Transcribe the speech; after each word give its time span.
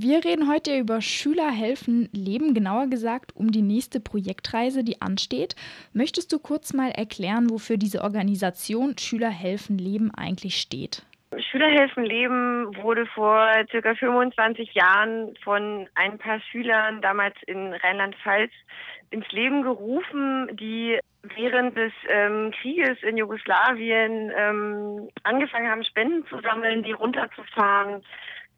Wir 0.00 0.24
reden 0.24 0.48
heute 0.48 0.78
über 0.78 1.00
Schüler 1.00 1.50
helfen 1.50 2.08
Leben, 2.12 2.54
genauer 2.54 2.86
gesagt 2.86 3.32
um 3.34 3.50
die 3.50 3.62
nächste 3.62 3.98
Projektreise, 3.98 4.84
die 4.84 5.02
ansteht. 5.02 5.56
Möchtest 5.92 6.32
du 6.32 6.38
kurz 6.38 6.72
mal 6.72 6.92
erklären, 6.92 7.50
wofür 7.50 7.78
diese 7.78 8.02
Organisation 8.02 8.96
Schüler 8.96 9.28
helfen 9.28 9.76
Leben 9.76 10.12
eigentlich 10.14 10.60
steht? 10.60 11.02
Schülerhelfen 11.50 12.04
Leben 12.04 12.76
wurde 12.80 13.06
vor 13.06 13.50
circa 13.72 13.96
25 13.96 14.72
Jahren 14.72 15.34
von 15.42 15.88
ein 15.96 16.16
paar 16.16 16.38
Schülern 16.52 17.02
damals 17.02 17.34
in 17.48 17.72
Rheinland-Pfalz 17.72 18.52
ins 19.10 19.28
Leben 19.32 19.62
gerufen, 19.62 20.48
die 20.52 21.00
während 21.34 21.76
des 21.76 21.92
ähm, 22.08 22.52
Krieges 22.62 23.02
in 23.02 23.16
Jugoslawien 23.16 24.30
ähm, 24.38 25.08
angefangen 25.24 25.68
haben, 25.68 25.82
Spenden 25.82 26.24
zu 26.28 26.38
sammeln, 26.40 26.84
die 26.84 26.92
runterzufahren, 26.92 28.04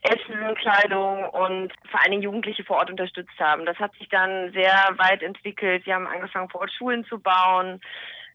Essen, 0.02 0.54
Kleidung 0.54 1.28
und 1.28 1.72
vor 1.90 2.00
allen 2.00 2.12
Dingen 2.12 2.22
Jugendliche 2.22 2.64
vor 2.64 2.78
Ort 2.78 2.90
unterstützt 2.90 3.38
haben. 3.38 3.66
Das 3.66 3.78
hat 3.78 3.92
sich 3.94 4.08
dann 4.08 4.52
sehr 4.52 4.72
weit 4.96 5.22
entwickelt. 5.22 5.84
Sie 5.84 5.92
haben 5.92 6.06
angefangen, 6.06 6.48
vor 6.48 6.62
Ort 6.62 6.72
Schulen 6.72 7.04
zu 7.04 7.18
bauen. 7.18 7.80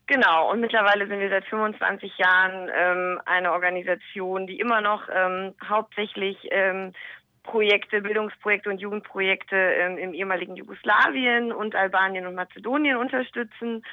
Genau, 0.08 0.52
und 0.52 0.60
mittlerweile 0.60 1.08
sind 1.08 1.20
wir 1.20 1.30
seit 1.30 1.46
25 1.46 2.16
Jahren 2.20 2.70
ähm, 2.76 3.20
eine 3.26 3.52
Organisation, 3.52 4.46
die 4.46 4.60
immer 4.60 4.82
noch 4.82 5.10
ähm, 5.12 5.56
hauptsächlich 5.68 6.38
ähm, 6.52 6.94
Projekte, 7.42 8.02
Bildungsprojekte 8.02 8.70
und 8.70 8.80
Jugendprojekte 8.80 9.56
ähm, 9.56 9.98
im 9.98 10.14
ehemaligen 10.14 10.56
Jugoslawien 10.56 11.52
und 11.52 11.76
Albanien 11.76 12.28
und 12.28 12.36
Mazedonien 12.36 12.98
unterstützen. 12.98 13.84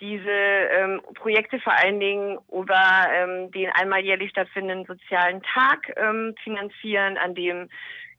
Diese 0.00 0.30
ähm, 0.30 1.00
Projekte 1.14 1.60
vor 1.60 1.74
allen 1.74 2.00
Dingen 2.00 2.38
über 2.50 3.08
ähm, 3.12 3.50
den 3.50 3.70
einmal 3.70 4.00
jährlich 4.00 4.30
stattfindenden 4.30 4.86
sozialen 4.86 5.42
Tag 5.42 5.92
ähm, 5.96 6.34
finanzieren, 6.42 7.18
an 7.18 7.34
dem 7.34 7.68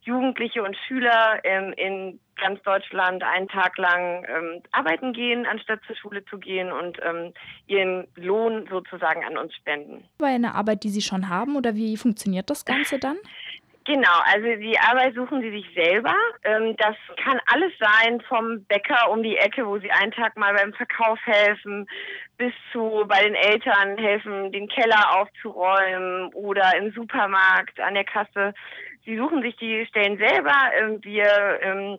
Jugendliche 0.03 0.63
und 0.63 0.75
Schüler 0.87 1.39
ähm, 1.43 1.73
in 1.77 2.19
ganz 2.35 2.61
Deutschland 2.63 3.23
einen 3.23 3.47
Tag 3.47 3.77
lang 3.77 4.25
ähm, 4.27 4.63
arbeiten 4.71 5.13
gehen, 5.13 5.45
anstatt 5.45 5.79
zur 5.85 5.95
Schule 5.95 6.25
zu 6.25 6.39
gehen 6.39 6.71
und 6.71 6.97
ähm, 7.03 7.33
ihren 7.67 8.07
Lohn 8.15 8.67
sozusagen 8.69 9.23
an 9.23 9.37
uns 9.37 9.53
spenden. 9.55 10.03
War 10.17 10.29
eine 10.29 10.55
Arbeit, 10.55 10.83
die 10.83 10.89
Sie 10.89 11.01
schon 11.01 11.29
haben 11.29 11.55
oder 11.55 11.75
wie 11.75 11.97
funktioniert 11.97 12.49
das 12.49 12.65
Ganze 12.65 12.97
dann? 12.97 13.17
Genau, 13.85 14.19
also 14.25 14.45
die 14.61 14.77
Arbeit 14.77 15.15
suchen 15.15 15.41
sie 15.41 15.49
sich 15.49 15.65
selber. 15.73 16.13
Ähm, 16.43 16.75
das 16.77 16.95
kann 17.23 17.39
alles 17.47 17.73
sein, 17.79 18.21
vom 18.21 18.63
Bäcker 18.65 19.09
um 19.09 19.23
die 19.23 19.37
Ecke, 19.37 19.65
wo 19.65 19.79
sie 19.79 19.89
einen 19.91 20.11
Tag 20.11 20.37
mal 20.37 20.53
beim 20.53 20.71
Verkauf 20.73 21.19
helfen, 21.25 21.87
bis 22.37 22.53
zu 22.71 23.05
bei 23.07 23.23
den 23.23 23.33
Eltern 23.33 23.97
helfen, 23.97 24.51
den 24.51 24.67
Keller 24.67 25.19
aufzuräumen 25.19 26.31
oder 26.33 26.77
im 26.77 26.91
Supermarkt 26.91 27.79
an 27.79 27.95
der 27.95 28.03
Kasse. 28.03 28.53
Sie 29.03 29.17
suchen 29.17 29.41
sich 29.41 29.55
die 29.57 29.83
Stellen 29.87 30.19
selber. 30.19 30.53
Ähm, 30.79 31.03
wir 31.03 31.59
ähm, 31.63 31.97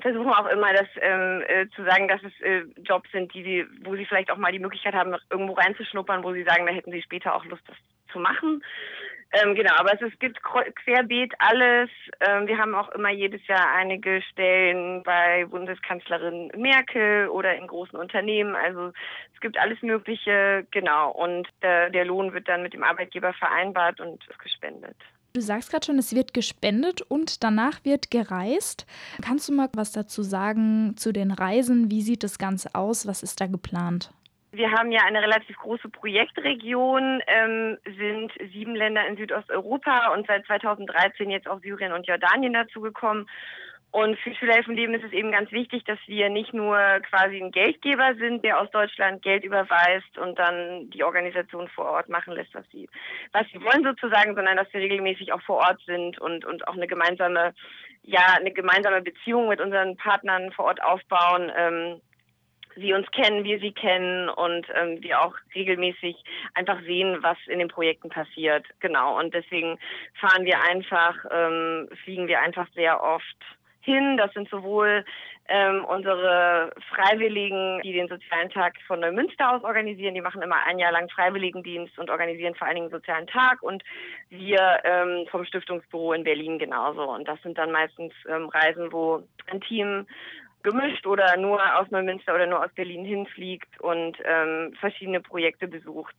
versuchen 0.00 0.32
auch 0.32 0.46
immer, 0.46 0.72
das 0.72 0.88
äh, 0.96 1.68
zu 1.76 1.84
sagen, 1.84 2.08
dass 2.08 2.22
es 2.24 2.40
äh, 2.40 2.64
Jobs 2.82 3.08
sind, 3.12 3.32
die 3.34 3.44
sie, 3.44 3.66
wo 3.84 3.94
sie 3.94 4.04
vielleicht 4.04 4.32
auch 4.32 4.36
mal 4.36 4.50
die 4.50 4.58
Möglichkeit 4.58 4.94
haben, 4.94 5.14
irgendwo 5.30 5.52
reinzuschnuppern, 5.52 6.24
wo 6.24 6.32
sie 6.32 6.42
sagen, 6.42 6.66
da 6.66 6.72
hätten 6.72 6.90
sie 6.90 7.02
später 7.02 7.36
auch 7.36 7.44
Lust, 7.44 7.62
das 7.68 7.76
zu 8.12 8.18
machen. 8.18 8.64
Ähm, 9.34 9.56
genau, 9.56 9.72
aber 9.76 9.94
es, 9.94 10.00
es 10.00 10.16
gibt 10.20 10.38
querbeet 10.42 11.32
alles. 11.38 11.90
Ähm, 12.20 12.46
wir 12.46 12.56
haben 12.56 12.74
auch 12.74 12.88
immer 12.90 13.10
jedes 13.10 13.44
Jahr 13.48 13.72
einige 13.74 14.22
Stellen 14.30 15.02
bei 15.02 15.44
Bundeskanzlerin 15.46 16.52
Merkel 16.56 17.28
oder 17.28 17.56
in 17.56 17.66
großen 17.66 17.98
Unternehmen. 17.98 18.54
Also 18.54 18.92
es 19.34 19.40
gibt 19.40 19.58
alles 19.58 19.82
Mögliche, 19.82 20.64
genau. 20.70 21.10
Und 21.10 21.48
der, 21.62 21.90
der 21.90 22.04
Lohn 22.04 22.32
wird 22.32 22.48
dann 22.48 22.62
mit 22.62 22.74
dem 22.74 22.84
Arbeitgeber 22.84 23.32
vereinbart 23.32 24.00
und 24.00 24.22
gespendet. 24.38 24.96
Du 25.32 25.40
sagst 25.40 25.72
gerade 25.72 25.84
schon, 25.84 25.98
es 25.98 26.14
wird 26.14 26.32
gespendet 26.32 27.02
und 27.02 27.42
danach 27.42 27.84
wird 27.84 28.12
gereist. 28.12 28.86
Kannst 29.20 29.48
du 29.48 29.52
mal 29.52 29.68
was 29.74 29.90
dazu 29.90 30.22
sagen 30.22 30.96
zu 30.96 31.12
den 31.12 31.32
Reisen? 31.32 31.90
Wie 31.90 32.02
sieht 32.02 32.22
das 32.22 32.38
Ganze 32.38 32.72
aus? 32.76 33.04
Was 33.08 33.24
ist 33.24 33.40
da 33.40 33.48
geplant? 33.48 34.12
Wir 34.54 34.70
haben 34.70 34.92
ja 34.92 35.00
eine 35.04 35.20
relativ 35.20 35.56
große 35.56 35.88
Projektregion, 35.88 37.20
ähm, 37.26 37.76
sind 37.84 38.32
sieben 38.52 38.76
Länder 38.76 39.04
in 39.06 39.16
Südosteuropa 39.16 40.14
und 40.14 40.28
seit 40.28 40.46
2013 40.46 41.28
jetzt 41.28 41.48
auch 41.48 41.60
Syrien 41.60 41.92
und 41.92 42.06
Jordanien 42.06 42.52
dazugekommen. 42.52 43.28
Und 43.90 44.16
für 44.18 44.34
Schülerhilfenleben 44.34 44.94
ist 44.94 45.04
es 45.04 45.12
eben 45.12 45.32
ganz 45.32 45.50
wichtig, 45.50 45.84
dass 45.84 45.98
wir 46.06 46.28
nicht 46.28 46.52
nur 46.52 46.76
quasi 47.08 47.40
ein 47.40 47.50
Geldgeber 47.50 48.14
sind, 48.16 48.44
der 48.44 48.60
aus 48.60 48.70
Deutschland 48.70 49.22
Geld 49.22 49.44
überweist 49.44 50.18
und 50.18 50.38
dann 50.38 50.90
die 50.90 51.04
Organisation 51.04 51.68
vor 51.68 51.86
Ort 51.86 52.08
machen 52.08 52.34
lässt, 52.34 52.54
was 52.54 52.64
sie, 52.70 52.88
was 53.32 53.46
sie 53.52 53.62
wollen 53.62 53.84
sozusagen, 53.84 54.34
sondern 54.34 54.56
dass 54.56 54.72
wir 54.72 54.80
regelmäßig 54.80 55.32
auch 55.32 55.42
vor 55.42 55.58
Ort 55.58 55.80
sind 55.86 56.18
und, 56.20 56.44
und 56.44 56.66
auch 56.68 56.74
eine 56.74 56.86
gemeinsame, 56.86 57.54
ja, 58.02 58.34
eine 58.36 58.52
gemeinsame 58.52 59.00
Beziehung 59.02 59.48
mit 59.48 59.60
unseren 59.60 59.96
Partnern 59.96 60.52
vor 60.52 60.66
Ort 60.66 60.82
aufbauen. 60.82 61.52
Ähm, 61.56 62.00
sie 62.76 62.92
uns 62.92 63.10
kennen, 63.10 63.44
wir 63.44 63.58
sie 63.60 63.72
kennen 63.72 64.28
und 64.28 64.66
ähm, 64.74 65.02
wir 65.02 65.20
auch 65.20 65.34
regelmäßig 65.54 66.16
einfach 66.54 66.80
sehen, 66.82 67.18
was 67.22 67.38
in 67.46 67.58
den 67.58 67.68
Projekten 67.68 68.08
passiert. 68.08 68.66
Genau. 68.80 69.18
Und 69.18 69.34
deswegen 69.34 69.78
fahren 70.14 70.44
wir 70.44 70.62
einfach, 70.62 71.16
ähm, 71.30 71.88
fliegen 72.04 72.28
wir 72.28 72.40
einfach 72.40 72.66
sehr 72.74 73.02
oft 73.02 73.36
hin. 73.80 74.16
Das 74.16 74.32
sind 74.32 74.48
sowohl 74.48 75.04
ähm, 75.46 75.84
unsere 75.84 76.72
Freiwilligen, 76.88 77.80
die 77.82 77.92
den 77.92 78.08
sozialen 78.08 78.48
Tag 78.50 78.74
von 78.86 79.00
Neumünster 79.00 79.54
aus 79.54 79.62
organisieren. 79.62 80.14
Die 80.14 80.22
machen 80.22 80.42
immer 80.42 80.64
ein 80.66 80.78
Jahr 80.78 80.92
lang 80.92 81.08
Freiwilligendienst 81.10 81.98
und 81.98 82.10
organisieren 82.10 82.54
vor 82.54 82.66
allen 82.66 82.76
Dingen 82.76 82.90
sozialen 82.90 83.26
Tag. 83.26 83.62
Und 83.62 83.82
wir 84.30 84.80
ähm, 84.84 85.26
vom 85.30 85.44
Stiftungsbüro 85.44 86.14
in 86.14 86.24
Berlin 86.24 86.58
genauso. 86.58 87.02
Und 87.02 87.28
das 87.28 87.40
sind 87.42 87.58
dann 87.58 87.72
meistens 87.72 88.14
ähm, 88.28 88.48
Reisen, 88.48 88.90
wo 88.90 89.22
ein 89.50 89.60
Team 89.60 90.06
gemischt 90.64 91.06
oder 91.06 91.36
nur 91.36 91.60
aus 91.78 91.90
Neumünster 91.90 92.34
oder 92.34 92.46
nur 92.46 92.64
aus 92.64 92.72
Berlin 92.74 93.04
hinfliegt 93.04 93.80
und 93.80 94.16
ähm, 94.24 94.74
verschiedene 94.80 95.20
Projekte 95.20 95.68
besucht. 95.68 96.14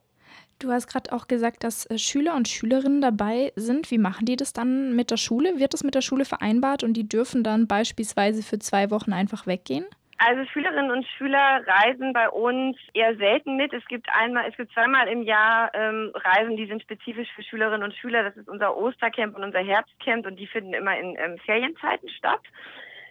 Du 0.60 0.72
hast 0.72 0.88
gerade 0.88 1.12
auch 1.12 1.28
gesagt, 1.28 1.64
dass 1.66 1.86
äh, 1.90 1.98
Schüler 1.98 2.36
und 2.36 2.48
Schülerinnen 2.48 3.02
dabei 3.02 3.52
sind. 3.56 3.92
Wie 3.92 3.98
machen 3.98 4.26
die 4.26 4.38
das 4.38 4.54
dann 4.54 4.96
mit 4.96 5.12
der 5.12 5.18
Schule? 5.18 5.60
Wird 5.60 5.74
das 5.74 5.84
mit 5.84 5.96
der 5.96 6.02
Schule 6.02 6.24
vereinbart 6.24 6.84
und 6.84 6.94
die 6.94 7.08
dürfen 7.08 7.44
dann 7.44 7.68
beispielsweise 7.68 8.42
für 8.42 8.60
zwei 8.60 8.90
Wochen 8.90 9.12
einfach 9.12 9.48
weggehen? 9.48 9.86
Also 10.18 10.46
Schülerinnen 10.46 10.92
und 10.92 11.06
Schüler 11.18 11.62
reisen 11.68 12.14
bei 12.14 12.30
uns 12.30 12.78
eher 12.94 13.18
selten 13.18 13.58
mit. 13.58 13.74
Es 13.74 13.86
gibt 13.88 14.08
einmal, 14.18 14.50
es 14.50 14.56
gibt 14.56 14.72
zweimal 14.72 15.10
im 15.10 15.24
Jahr 15.24 15.72
ähm, 15.74 16.14
Reisen, 16.16 16.56
die 16.56 16.68
sind 16.68 16.82
spezifisch 16.82 17.28
für 17.36 17.44
Schülerinnen 17.44 17.84
und 17.84 17.94
Schüler. 17.96 18.24
Das 18.24 18.38
ist 18.38 18.48
unser 18.48 18.78
Ostercamp 18.78 19.36
und 19.36 19.44
unser 19.44 19.60
Herbstcamp 19.60 20.26
und 20.26 20.38
die 20.38 20.48
finden 20.48 20.74
immer 20.74 20.98
in 20.98 21.18
ähm, 21.20 21.38
Ferienzeiten 21.40 22.08
statt. 22.08 22.40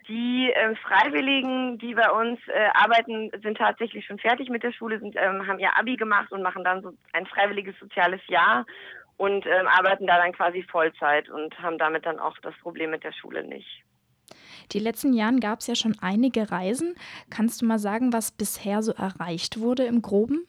Die 0.08 0.52
äh, 0.52 0.74
Freiwilligen, 0.76 1.78
die 1.78 1.94
bei 1.94 2.10
uns 2.10 2.38
äh, 2.48 2.68
arbeiten, 2.74 3.30
sind 3.42 3.56
tatsächlich 3.56 4.04
schon 4.04 4.18
fertig 4.18 4.50
mit 4.50 4.62
der 4.62 4.72
Schule, 4.72 4.98
sind, 4.98 5.16
ähm, 5.16 5.46
haben 5.46 5.58
ihr 5.58 5.76
Abi 5.78 5.96
gemacht 5.96 6.30
und 6.30 6.42
machen 6.42 6.62
dann 6.64 6.82
so 6.82 6.92
ein 7.12 7.26
freiwilliges 7.26 7.74
soziales 7.78 8.20
Jahr 8.26 8.66
und 9.16 9.46
ähm, 9.46 9.66
arbeiten 9.66 10.06
da 10.06 10.18
dann 10.18 10.32
quasi 10.32 10.62
Vollzeit 10.62 11.30
und 11.30 11.58
haben 11.60 11.78
damit 11.78 12.04
dann 12.04 12.18
auch 12.18 12.36
das 12.42 12.54
Problem 12.60 12.90
mit 12.90 13.04
der 13.04 13.12
Schule 13.12 13.44
nicht. 13.44 13.84
Die 14.72 14.78
letzten 14.78 15.12
Jahren 15.12 15.40
gab 15.40 15.60
es 15.60 15.66
ja 15.66 15.74
schon 15.74 15.96
einige 16.00 16.50
Reisen. 16.50 16.94
Kannst 17.30 17.62
du 17.62 17.66
mal 17.66 17.78
sagen, 17.78 18.12
was 18.12 18.32
bisher 18.32 18.82
so 18.82 18.92
erreicht 18.92 19.60
wurde 19.60 19.84
im 19.84 20.02
Groben? 20.02 20.46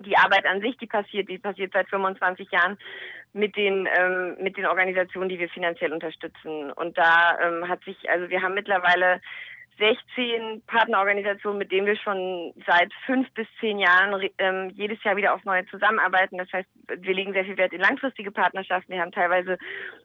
Die 0.00 0.16
Arbeit 0.16 0.46
an 0.46 0.60
sich, 0.60 0.76
die 0.76 0.86
passiert, 0.86 1.28
die 1.28 1.38
passiert 1.38 1.72
seit 1.72 1.88
25 1.88 2.50
Jahren 2.50 2.76
mit 3.36 3.56
den 3.56 3.88
ähm, 3.98 4.36
mit 4.40 4.56
den 4.56 4.66
Organisationen, 4.66 5.28
die 5.28 5.38
wir 5.38 5.48
finanziell 5.48 5.92
unterstützen. 5.92 6.72
Und 6.72 6.96
da 6.98 7.38
ähm, 7.40 7.68
hat 7.68 7.84
sich, 7.84 8.08
also 8.10 8.28
wir 8.28 8.42
haben 8.42 8.54
mittlerweile 8.54 9.20
16 9.78 10.62
Partnerorganisationen, 10.66 11.58
mit 11.58 11.70
denen 11.70 11.86
wir 11.86 11.96
schon 11.96 12.54
seit 12.66 12.90
fünf 13.04 13.30
bis 13.34 13.46
zehn 13.60 13.78
Jahren 13.78 14.26
ähm, 14.38 14.70
jedes 14.70 15.02
Jahr 15.04 15.16
wieder 15.16 15.34
auf 15.34 15.44
neue 15.44 15.66
zusammenarbeiten. 15.66 16.38
Das 16.38 16.50
heißt, 16.50 16.68
wir 16.88 17.14
legen 17.14 17.34
sehr 17.34 17.44
viel 17.44 17.58
Wert 17.58 17.74
in 17.74 17.82
langfristige 17.82 18.30
Partnerschaften. 18.30 18.92
Wir 18.92 19.02
haben 19.02 19.12
teilweise 19.12 19.58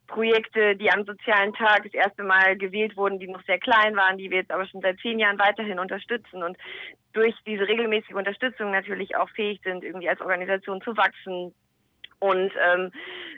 Projekte, 0.07 0.75
die 0.75 0.91
am 0.91 1.05
sozialen 1.05 1.53
Tag 1.53 1.83
das 1.83 1.93
erste 1.93 2.23
Mal 2.23 2.57
gewählt 2.57 2.97
wurden, 2.97 3.19
die 3.19 3.27
noch 3.27 3.43
sehr 3.45 3.59
klein 3.59 3.95
waren, 3.95 4.17
die 4.17 4.29
wir 4.29 4.39
jetzt 4.39 4.51
aber 4.51 4.67
schon 4.67 4.81
seit 4.81 4.99
zehn 4.99 5.19
Jahren 5.19 5.39
weiterhin 5.39 5.79
unterstützen 5.79 6.43
und 6.43 6.57
durch 7.13 7.35
diese 7.45 7.67
regelmäßige 7.67 8.15
Unterstützung 8.15 8.71
natürlich 8.71 9.15
auch 9.15 9.29
fähig 9.29 9.61
sind, 9.63 9.83
irgendwie 9.83 10.09
als 10.09 10.21
Organisation 10.21 10.81
zu 10.81 10.95
wachsen, 10.97 11.53
und 12.21 12.51
ähm, 12.73 12.91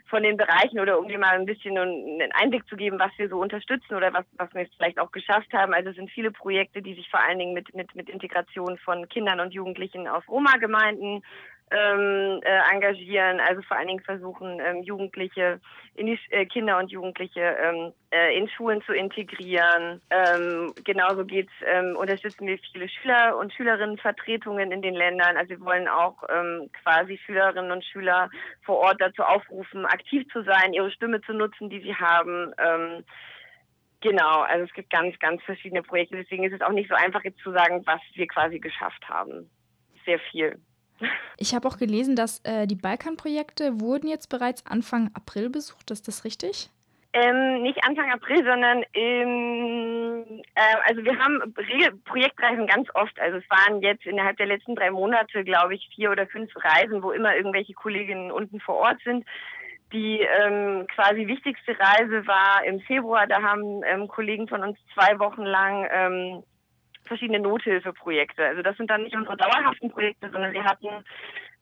von 0.07 0.21
den 0.21 0.37
Bereichen 0.37 0.79
oder 0.79 0.99
um 0.99 1.07
dir 1.07 1.17
mal 1.17 1.39
ein 1.39 1.45
bisschen 1.45 1.77
einen 1.77 2.31
Einblick 2.33 2.67
zu 2.67 2.75
geben, 2.75 2.99
was 2.99 3.11
wir 3.17 3.29
so 3.29 3.39
unterstützen 3.39 3.95
oder 3.95 4.13
was, 4.13 4.25
was 4.37 4.53
wir 4.53 4.67
vielleicht 4.77 4.99
auch 4.99 5.11
geschafft 5.11 5.51
haben. 5.53 5.73
Also 5.73 5.89
es 5.89 5.95
sind 5.95 6.11
viele 6.11 6.31
Projekte, 6.31 6.81
die 6.81 6.93
sich 6.93 7.09
vor 7.09 7.21
allen 7.21 7.39
Dingen 7.39 7.53
mit, 7.53 7.73
mit, 7.73 7.95
mit 7.95 8.09
Integration 8.09 8.77
von 8.77 9.07
Kindern 9.09 9.39
und 9.39 9.53
Jugendlichen 9.53 10.07
aus 10.07 10.23
Roma-Gemeinden 10.27 11.23
ähm, 11.73 12.39
äh, 12.43 12.71
engagieren, 12.71 13.39
also 13.39 13.61
vor 13.63 13.77
allen 13.77 13.87
Dingen 13.87 14.03
versuchen, 14.03 14.59
ähm, 14.59 14.83
Jugendliche, 14.83 15.59
in 15.95 16.05
die, 16.05 16.19
äh, 16.29 16.45
Kinder 16.45 16.77
und 16.77 16.91
Jugendliche 16.91 17.41
ähm, 17.41 17.93
äh, 18.11 18.37
in 18.37 18.47
Schulen 18.49 18.81
zu 18.83 18.93
integrieren. 18.93 20.01
Ähm, 20.09 20.73
genauso 20.83 21.25
geht's, 21.25 21.51
ähm, 21.65 21.95
unterstützen 21.95 22.47
wir 22.47 22.57
viele 22.71 22.87
Schüler 22.89 23.37
und 23.37 23.53
Schülerinnenvertretungen 23.53 24.71
in 24.71 24.81
den 24.81 24.95
Ländern. 24.95 25.37
Also 25.37 25.51
wir 25.51 25.61
wollen 25.61 25.87
auch 25.87 26.23
ähm, 26.29 26.69
quasi 26.83 27.17
Schülerinnen 27.25 27.71
und 27.71 27.83
Schüler 27.85 28.29
vor 28.61 28.77
Ort 28.77 29.01
dazu 29.01 29.23
aufrufen, 29.23 29.85
aktiv 29.85 30.27
zu 30.31 30.43
sein, 30.43 30.73
ihre 30.73 30.91
Stimme 30.91 31.21
zu 31.21 31.33
nutzen, 31.33 31.69
die 31.69 31.81
sie 31.81 31.95
haben. 31.95 32.53
Ähm, 32.57 33.03
Genau, 34.03 34.41
also 34.41 34.65
es 34.65 34.73
gibt 34.73 34.89
ganz, 34.89 35.17
ganz 35.19 35.41
verschiedene 35.43 35.81
Projekte. 35.81 36.17
Deswegen 36.17 36.43
ist 36.43 36.51
es 36.51 36.59
auch 36.59 36.73
nicht 36.73 36.89
so 36.89 36.95
einfach 36.95 37.23
jetzt 37.23 37.39
zu 37.39 37.53
sagen, 37.53 37.83
was 37.85 38.01
wir 38.15 38.27
quasi 38.27 38.59
geschafft 38.59 39.07
haben. 39.07 39.49
Sehr 40.05 40.19
viel. 40.19 40.59
Ich 41.37 41.53
habe 41.53 41.67
auch 41.67 41.77
gelesen, 41.77 42.15
dass 42.15 42.39
äh, 42.45 42.67
die 42.67 42.75
Balkanprojekte 42.75 43.79
wurden 43.79 44.07
jetzt 44.07 44.27
bereits 44.27 44.65
Anfang 44.65 45.09
April 45.13 45.49
besucht. 45.49 45.91
Ist 45.91 46.07
das 46.07 46.23
richtig? 46.23 46.69
Ähm, 47.15 47.61
nicht 47.61 47.77
Anfang 47.85 48.11
April, 48.11 48.43
sondern 48.43 48.83
im, 48.93 50.41
äh, 50.55 50.75
also 50.87 51.03
wir 51.03 51.19
haben 51.19 51.53
Projektreisen 52.05 52.65
ganz 52.65 52.89
oft. 52.95 53.19
Also 53.19 53.37
es 53.37 53.49
waren 53.51 53.81
jetzt 53.81 54.07
innerhalb 54.07 54.37
der 54.37 54.47
letzten 54.47 54.73
drei 54.73 54.89
Monate, 54.89 55.43
glaube 55.43 55.75
ich, 55.75 55.87
vier 55.93 56.09
oder 56.09 56.25
fünf 56.25 56.51
Reisen, 56.55 57.03
wo 57.03 57.11
immer 57.11 57.35
irgendwelche 57.35 57.73
Kolleginnen 57.73 58.31
unten 58.31 58.59
vor 58.59 58.77
Ort 58.77 58.97
sind. 59.03 59.25
Die 59.91 60.21
ähm, 60.21 60.87
quasi 60.95 61.27
wichtigste 61.27 61.77
Reise 61.77 62.25
war 62.25 62.63
im 62.65 62.79
Februar. 62.79 63.27
Da 63.27 63.43
haben 63.43 63.83
ähm, 63.85 64.07
Kollegen 64.07 64.47
von 64.47 64.63
uns 64.63 64.79
zwei 64.95 65.19
Wochen 65.19 65.43
lang 65.43 65.87
ähm, 65.93 66.43
verschiedene 67.05 67.39
Nothilfeprojekte. 67.39 68.45
Also 68.45 68.61
das 68.61 68.77
sind 68.77 68.89
dann 68.89 69.03
nicht 69.03 69.15
unsere 69.15 69.37
dauerhaften 69.37 69.91
Projekte, 69.91 70.29
sondern 70.29 70.53
wir 70.53 70.63
hatten 70.63 70.89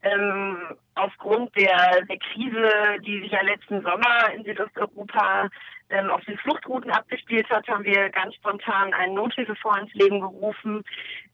ähm, 0.04 0.58
aufgrund 0.96 1.56
der, 1.56 2.02
der 2.06 2.18
Krise, 2.18 3.00
die 3.06 3.22
sich 3.22 3.32
ja 3.32 3.42
letzten 3.42 3.82
Sommer 3.82 4.32
in 4.34 4.44
Südosteuropa 4.44 5.50
ähm, 5.92 6.10
auf 6.10 6.24
den 6.26 6.38
Fluchtrouten 6.38 6.90
abgespielt 6.90 7.50
hat, 7.50 7.68
haben 7.68 7.84
wir 7.84 8.10
ganz 8.10 8.34
spontan 8.36 8.94
einen 8.94 9.14
Nothilfefonds 9.14 9.82
ins 9.82 9.94
Leben 9.94 10.22
gerufen, 10.22 10.84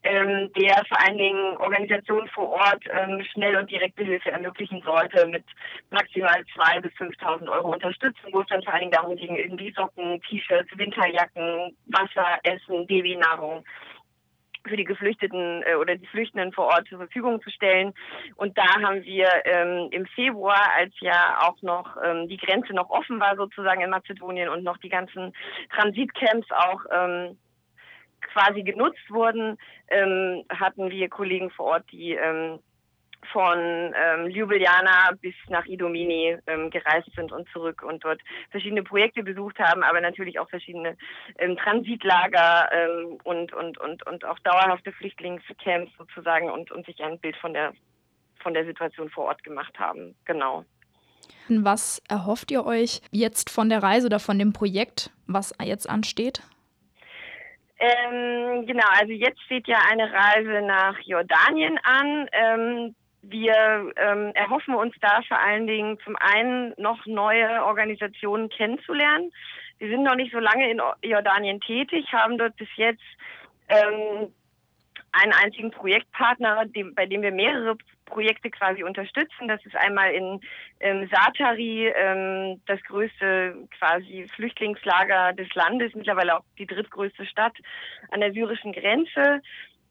ähm, 0.04 0.52
der 0.58 0.84
vor 0.86 1.00
allen 1.00 1.18
Dingen 1.18 1.58
Organisationen 1.58 2.28
vor 2.30 2.50
Ort 2.50 2.84
ähm, 2.92 3.24
schnell 3.32 3.56
und 3.56 3.72
direkte 3.72 4.04
Hilfe 4.04 4.32
ermöglichen 4.32 4.82
sollte 4.84 5.28
mit 5.28 5.44
maximal 5.92 6.44
2.000 6.58 6.82
bis 6.82 6.92
5.000 6.94 7.50
Euro 7.50 7.74
Unterstützung, 7.74 8.34
wo 8.34 8.42
es 8.42 8.48
dann 8.48 8.64
vor 8.64 8.74
allen 8.74 8.82
Dingen 8.82 8.92
darum 8.92 9.16
ging, 9.16 9.36
irgendwie 9.36 9.72
Socken, 9.74 10.22
T-Shirts, 10.24 10.78
Winterjacken, 10.78 11.76
Wasser, 11.88 12.40
Essen, 12.44 12.86
Babynahrung 12.88 13.64
für 14.68 14.78
die 14.78 14.84
Geflüchteten 14.84 15.64
äh, 15.64 15.76
oder 15.76 15.96
die 15.96 16.08
Flüchtenden 16.08 16.52
vor 16.52 16.66
Ort 16.66 16.88
zur 16.88 17.00
Verfügung 17.00 17.42
zu 17.42 17.50
stellen. 17.50 17.94
Und 18.36 18.58
da 18.58 18.68
haben 18.82 19.04
wir 19.04 19.28
ähm, 19.46 19.90
im 19.92 20.06
Februar, 20.08 20.72
als 20.78 20.94
ja 21.00 21.40
auch 21.42 21.62
noch 21.62 21.98
ähm, 22.04 22.28
die 22.28 22.38
Grenze 22.38 22.74
noch 22.74 22.90
offen 22.90 23.20
war 23.20 23.36
sozusagen 23.36 23.82
in 23.82 23.90
Mazedonien 23.90 24.50
und 24.50 24.64
noch 24.64 24.78
die 24.78 24.90
ganzen 24.90 25.34
Transitcamps 25.76 26.48
auch 26.52 26.82
ähm, 26.92 27.38
quasi 28.34 28.64
genutzt 28.64 29.10
wurden, 29.10 29.58
ähm, 29.90 30.44
hatten 30.50 30.90
wir 30.90 31.10
Kollegen 31.10 31.50
vor 31.52 31.68
Ort, 31.68 31.86
die 31.92 32.14
ähm, 32.14 32.60
von 33.32 33.58
ähm, 33.58 34.28
Ljubljana 34.28 35.12
bis 35.22 35.36
nach 35.50 35.66
Idomini 35.66 36.38
ähm, 36.48 36.70
gereist 36.70 37.10
sind 37.16 37.32
und 37.32 37.48
zurück 37.50 37.84
und 37.84 38.04
dort 38.04 38.22
verschiedene 38.52 38.84
Projekte 38.84 39.24
besucht 39.24 39.60
haben, 39.60 39.84
aber 39.84 40.02
natürlich 40.02 40.40
auch 40.40 40.50
verschiedene 40.50 40.98
ähm, 41.38 41.58
Transitlager 41.58 42.70
ähm, 42.72 43.18
und, 43.24 43.54
und, 43.54 43.78
und, 43.80 44.06
und 44.06 44.26
auch 44.26 44.40
dauerhafte 44.40 44.92
Flüchtlingscamps 44.92 45.92
sozusagen 45.98 46.50
und, 46.50 46.72
und 46.72 46.86
sich 46.86 47.04
ein 47.04 47.20
Bild 47.20 47.36
von 47.38 47.54
der, 47.54 47.74
von 48.42 48.54
der 48.54 48.66
Situation 48.66 49.10
vor 49.10 49.26
Ort 49.26 49.44
gemacht 49.44 49.78
haben. 49.78 50.16
Genau. 50.26 50.64
Was 51.50 52.02
erhofft 52.10 52.52
ihr 52.52 52.66
euch 52.66 53.02
jetzt 53.12 53.50
von 53.50 53.70
der 53.70 53.82
Reise 53.82 54.08
oder 54.08 54.20
von 54.20 54.38
dem 54.38 54.54
Projekt, 54.54 55.12
was 55.28 55.54
jetzt 55.64 55.90
ansteht? 55.90 56.42
Ähm, 57.80 58.66
genau, 58.66 58.88
also 59.00 59.14
jetzt 59.14 59.42
steht 59.44 59.68
ja 59.68 59.78
eine 59.90 60.12
Reise 60.12 60.66
nach 60.66 60.98
Jordanien 61.06 61.80
an. 61.84 62.28
Ähm, 62.32 62.96
wir 63.30 63.92
ähm, 63.98 64.32
erhoffen 64.34 64.76
uns 64.76 64.96
da 65.02 65.22
vor 65.28 65.40
allen 65.40 65.68
Dingen 65.68 65.98
zum 66.04 66.16
einen 66.18 66.74
noch 66.78 67.06
neue 67.06 67.64
Organisationen 67.64 68.50
kennenzulernen. 68.50 69.32
Wir 69.80 69.90
sind 69.90 70.04
noch 70.04 70.16
nicht 70.16 70.32
so 70.32 70.40
lange 70.40 70.70
in 70.70 70.82
Jordanien 71.04 71.60
tätig, 71.62 72.12
haben 72.12 72.38
dort 72.38 72.56
bis 72.56 72.70
jetzt 72.76 73.04
ähm, 73.70 74.34
einen 75.12 75.34
einzigen 75.34 75.72
Projektpartner, 75.72 76.66
dem, 76.66 76.94
bei 76.96 77.06
dem 77.06 77.22
wir 77.22 77.32
mehrere 77.32 77.76
Projekte 78.06 78.50
quasi 78.50 78.84
unterstützen. 78.84 79.48
Das 79.48 79.64
ist 79.66 79.76
einmal 79.76 80.14
in 80.14 80.40
ähm, 80.80 81.10
Satari, 81.12 81.88
ähm, 81.88 82.62
das 82.66 82.82
größte 82.84 83.68
quasi 83.78 84.28
Flüchtlingslager 84.36 85.34
des 85.34 85.54
Landes, 85.54 85.94
mittlerweile 85.94 86.38
auch 86.38 86.44
die 86.58 86.66
drittgrößte 86.66 87.26
Stadt 87.26 87.54
an 88.12 88.22
der 88.22 88.34
syrischen 88.34 88.72
Grenze. 88.74 89.42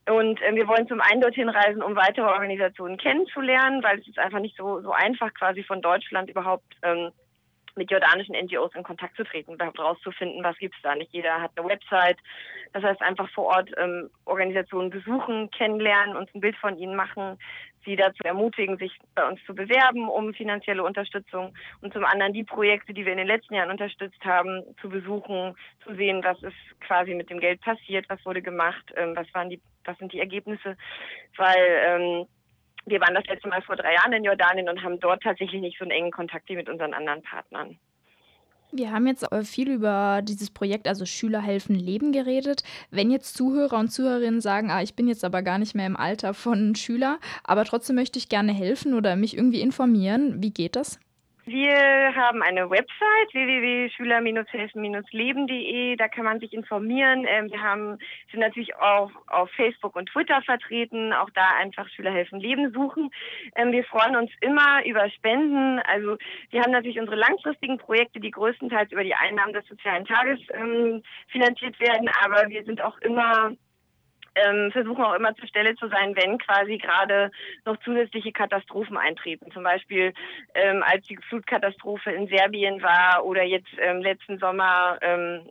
Und 0.09 0.41
äh, 0.43 0.55
wir 0.55 0.69
wollen 0.69 0.87
zum 0.87 1.01
einen 1.01 1.21
dorthin 1.21 1.49
reisen, 1.49 1.83
um 1.83 1.97
weitere 1.97 2.27
Organisationen 2.27 2.97
kennenzulernen, 2.97 3.83
weil 3.83 3.99
es 3.99 4.07
ist 4.07 4.19
einfach 4.19 4.39
nicht 4.39 4.57
so, 4.57 4.81
so 4.81 4.93
einfach, 4.93 5.35
quasi 5.35 5.65
von 5.65 5.83
Deutschland 5.83 6.31
überhaupt 6.31 6.77
ähm, 6.83 7.11
mit 7.77 7.91
jordanischen 7.91 8.35
NGOs 8.35 8.75
in 8.75 8.83
Kontakt 8.83 9.17
zu 9.17 9.25
treten, 9.25 9.55
überhaupt 9.55 9.79
rauszufinden, 9.79 10.43
was 10.43 10.57
gibt's 10.59 10.79
da. 10.83 10.95
Nicht 10.95 11.13
jeder 11.13 11.41
hat 11.41 11.53
eine 11.57 11.69
Website. 11.69 12.19
Das 12.73 12.83
heißt, 12.83 13.03
einfach 13.03 13.29
vor 13.31 13.47
Ort 13.47 13.71
ähm, 13.77 14.11
Organisationen 14.25 14.91
besuchen, 14.91 15.51
kennenlernen, 15.51 16.17
uns 16.17 16.35
ein 16.35 16.41
Bild 16.41 16.57
von 16.57 16.77
ihnen 16.79 16.97
machen, 16.97 17.39
sie 17.87 17.97
dazu 17.97 18.23
ermutigen, 18.25 18.77
sich 18.77 18.93
bei 19.15 19.27
uns 19.27 19.43
zu 19.45 19.55
bewerben 19.55 20.09
um 20.09 20.35
finanzielle 20.35 20.83
Unterstützung 20.83 21.55
und 21.81 21.93
zum 21.93 22.05
anderen 22.05 22.33
die 22.33 22.45
Projekte, 22.45 22.93
die 22.93 23.05
wir 23.05 23.13
in 23.13 23.19
den 23.19 23.27
letzten 23.27 23.55
Jahren 23.55 23.71
unterstützt 23.71 24.23
haben, 24.25 24.63
zu 24.81 24.89
besuchen, 24.89 25.57
zu 25.85 25.95
sehen, 25.95 26.23
was 26.23 26.43
ist 26.43 26.81
quasi 26.81 27.15
mit 27.15 27.31
dem 27.31 27.41
Geld 27.41 27.61
passiert, 27.63 28.05
was 28.09 28.25
wurde 28.27 28.43
gemacht, 28.43 28.93
ähm, 28.97 29.15
was 29.17 29.33
waren 29.33 29.49
die, 29.49 29.61
was 29.85 29.97
sind 29.99 30.13
die 30.13 30.21
Ergebnisse, 30.21 30.77
weil 31.37 31.83
ähm, 31.87 32.27
wir 32.87 33.01
waren 33.01 33.15
das 33.15 33.27
letzte 33.27 33.49
Mal 33.49 33.63
vor 33.63 33.77
drei 33.77 33.95
Jahren 33.95 34.13
in 34.13 34.25
Jordanien 34.25 34.69
und 34.69 34.83
haben 34.83 35.01
dort 35.01 35.23
tatsächlich 35.23 35.61
nicht 35.61 35.79
so 35.79 35.85
einen 35.85 35.91
engen 35.91 36.13
Kontakt 36.13 36.49
wie 36.49 36.57
mit 36.57 36.69
unseren 36.69 36.95
anderen 36.95 37.23
Partnern. 37.23 37.79
Wir 38.73 38.91
haben 38.91 39.07
jetzt 39.07 39.27
viel 39.45 39.71
über 39.71 40.21
dieses 40.23 40.51
Projekt, 40.51 40.89
also 40.89 41.07
Schüler 41.07 41.41
helfen 41.41 41.77
Leben 41.77 42.13
geredet. 42.13 42.63
Wenn 42.91 43.11
jetzt 43.11 43.37
Zuhörer 43.37 43.79
und 43.79 43.89
Zuhörerinnen 43.89 44.41
sagen, 44.41 44.71
ah, 44.71 44.83
ich 44.83 44.95
bin 44.95 45.07
jetzt 45.09 45.25
aber 45.25 45.43
gar 45.43 45.59
nicht 45.59 45.75
mehr 45.75 45.87
im 45.87 45.97
Alter 45.97 46.35
von 46.35 46.75
Schüler, 46.75 47.19
aber 47.45 47.65
trotzdem 47.65 47.97
möchte 47.97 48.19
ich 48.19 48.29
gerne 48.29 48.53
helfen 48.53 48.95
oder 48.95 49.15
mich 49.17 49.37
irgendwie 49.37 49.61
informieren, 49.61 50.43
wie 50.43 50.51
geht 50.51 50.75
das? 50.75 50.99
Wir 51.49 52.13
haben 52.17 52.43
eine 52.43 52.69
Website 52.69 53.33
www.schüler-helfen-leben.de. 53.33 55.95
Da 55.95 56.09
kann 56.09 56.25
man 56.25 56.41
sich 56.41 56.53
informieren. 56.53 57.25
Ähm, 57.25 57.53
wir 57.53 57.63
haben, 57.63 57.99
sind 58.33 58.41
natürlich 58.41 58.75
auch 58.75 59.13
auf 59.29 59.49
Facebook 59.53 59.95
und 59.95 60.09
Twitter 60.09 60.43
vertreten. 60.43 61.13
Auch 61.13 61.31
da 61.31 61.51
einfach 61.61 61.89
Schüler 61.89 62.11
helfen 62.11 62.41
Leben 62.41 62.73
suchen. 62.73 63.13
Ähm, 63.55 63.71
wir 63.71 63.85
freuen 63.85 64.17
uns 64.17 64.33
immer 64.41 64.85
über 64.87 65.09
Spenden. 65.11 65.79
Also 65.87 66.17
wir 66.51 66.63
haben 66.63 66.73
natürlich 66.73 66.99
unsere 66.99 67.15
langfristigen 67.15 67.79
Projekte, 67.79 68.19
die 68.19 68.33
größtenteils 68.33 68.91
über 68.91 69.05
die 69.05 69.15
Einnahmen 69.15 69.53
des 69.53 69.65
sozialen 69.69 70.05
Tages 70.05 70.41
ähm, 70.53 71.05
finanziert 71.29 71.79
werden. 71.79 72.11
Aber 72.25 72.49
wir 72.49 72.65
sind 72.65 72.83
auch 72.83 72.99
immer 73.03 73.53
ähm, 74.37 74.71
versuchen 74.73 75.03
auch 75.05 75.15
immer 75.15 75.35
zur 75.35 75.49
Stelle 75.49 75.75
zu 75.77 75.89
sein, 75.89 76.15
wenn 76.17 76.39
quasi 76.39 76.79
gerade 76.79 77.31
noch 77.65 77.77
zusätzliche 77.81 78.33
Katastrophen 78.33 78.97
eintreten. 78.97 79.51
Zum 79.53 79.63
Beispiel 79.63 80.13
ähm, 80.55 80.83
als 80.85 81.07
die 81.07 81.19
Flutkatastrophe 81.29 82.11
in 82.13 82.29
Serbien 82.29 82.83
war 82.83 83.25
oder 83.25 83.43
jetzt 83.43 83.73
ähm, 83.79 84.01
letzten 84.01 84.39
Sommer 84.39 84.99
ähm, 85.01 85.49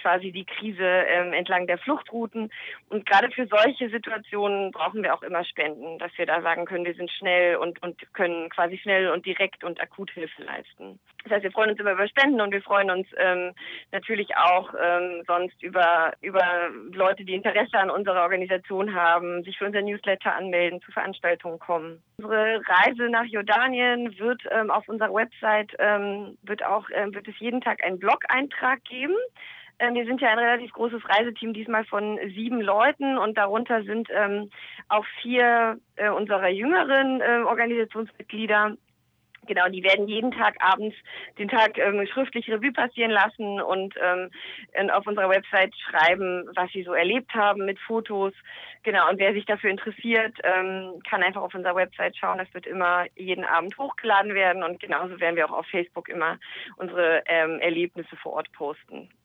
quasi 0.00 0.32
die 0.32 0.44
Krise 0.44 0.84
ähm, 0.84 1.32
entlang 1.32 1.66
der 1.66 1.78
Fluchtrouten. 1.78 2.50
Und 2.88 3.06
gerade 3.06 3.30
für 3.30 3.46
solche 3.46 3.90
Situationen 3.90 4.70
brauchen 4.70 5.02
wir 5.02 5.14
auch 5.14 5.22
immer 5.22 5.44
Spenden, 5.44 5.98
dass 5.98 6.10
wir 6.16 6.26
da 6.26 6.42
sagen 6.42 6.64
können, 6.64 6.84
wir 6.84 6.94
sind 6.94 7.10
schnell 7.10 7.56
und, 7.56 7.82
und 7.82 7.96
können 8.14 8.48
quasi 8.50 8.78
schnell 8.78 9.10
und 9.10 9.26
direkt 9.26 9.64
und 9.64 9.80
akut 9.80 10.10
Hilfe 10.10 10.42
leisten. 10.42 10.98
Das 11.24 11.32
heißt, 11.32 11.44
wir 11.44 11.52
freuen 11.52 11.70
uns 11.70 11.80
immer 11.80 11.92
über 11.92 12.08
Spenden 12.08 12.40
und 12.40 12.52
wir 12.52 12.62
freuen 12.62 12.90
uns 12.90 13.06
ähm, 13.18 13.52
natürlich 13.92 14.36
auch 14.36 14.72
ähm, 14.80 15.22
sonst 15.26 15.62
über, 15.62 16.12
über 16.22 16.70
Leute, 16.92 17.24
die 17.24 17.34
Interesse 17.34 17.78
an 17.78 17.90
unserer 17.90 18.22
Organisation 18.22 18.94
haben, 18.94 19.42
sich 19.42 19.58
für 19.58 19.66
unser 19.66 19.82
Newsletter 19.82 20.34
anmelden, 20.34 20.80
zu 20.80 20.92
Veranstaltungen 20.92 21.58
kommen. 21.58 22.02
Unsere 22.18 22.62
Reise 22.66 23.08
nach 23.10 23.24
Jordanien 23.24 24.18
wird 24.18 24.42
ähm, 24.50 24.70
auf 24.70 24.88
unserer 24.88 25.12
Website 25.12 25.74
ähm, 25.78 26.38
wird 26.42 26.64
auch 26.64 26.88
ähm, 26.94 27.14
wird 27.14 27.28
es 27.28 27.38
jeden 27.38 27.60
Tag 27.60 27.84
einen 27.84 27.98
Blog-Eintrag 27.98 28.82
geben. 28.84 29.16
Ähm, 29.78 29.94
wir 29.94 30.04
sind 30.06 30.20
ja 30.20 30.30
ein 30.30 30.38
relativ 30.38 30.72
großes 30.72 31.02
Reiseteam, 31.08 31.52
diesmal 31.52 31.84
von 31.84 32.18
sieben 32.34 32.60
Leuten 32.60 33.18
und 33.18 33.38
darunter 33.38 33.82
sind 33.84 34.08
ähm, 34.12 34.50
auch 34.88 35.04
vier 35.22 35.78
äh, 35.96 36.10
unserer 36.10 36.48
jüngeren 36.48 37.20
äh, 37.20 37.42
Organisationsmitglieder 37.44 38.76
Genau, 39.48 39.66
die 39.68 39.82
werden 39.82 40.06
jeden 40.06 40.30
Tag 40.30 40.56
abends 40.60 40.94
den 41.38 41.48
Tag 41.48 41.78
ähm, 41.78 42.06
schriftlich 42.06 42.50
Revue 42.50 42.70
passieren 42.70 43.10
lassen 43.10 43.60
und 43.60 43.94
ähm, 44.00 44.30
auf 44.90 45.06
unserer 45.06 45.30
Website 45.30 45.74
schreiben, 45.78 46.50
was 46.54 46.70
sie 46.70 46.82
so 46.82 46.92
erlebt 46.92 47.34
haben 47.34 47.64
mit 47.64 47.78
Fotos. 47.80 48.34
Genau, 48.82 49.08
und 49.08 49.18
wer 49.18 49.32
sich 49.32 49.46
dafür 49.46 49.70
interessiert, 49.70 50.36
ähm, 50.42 51.00
kann 51.08 51.22
einfach 51.22 51.40
auf 51.40 51.54
unserer 51.54 51.76
Website 51.76 52.16
schauen. 52.16 52.36
Das 52.36 52.52
wird 52.52 52.66
immer 52.66 53.06
jeden 53.16 53.44
Abend 53.44 53.76
hochgeladen 53.78 54.34
werden 54.34 54.62
und 54.62 54.80
genauso 54.80 55.18
werden 55.18 55.36
wir 55.36 55.48
auch 55.48 55.58
auf 55.58 55.66
Facebook 55.66 56.10
immer 56.10 56.38
unsere 56.76 57.22
ähm, 57.26 57.58
Erlebnisse 57.60 58.16
vor 58.16 58.34
Ort 58.34 58.52
posten. 58.52 59.08